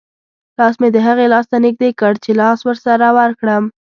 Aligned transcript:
لاس 0.59 0.75
مې 0.81 0.89
د 0.93 0.97
هغې 1.07 1.25
لاس 1.33 1.45
ته 1.51 1.57
نږدې 1.65 1.89
کړ 1.99 2.13
چې 2.23 2.31
لاس 2.41 2.59
ورسره 2.67 3.07
ورکړم. 3.19 3.63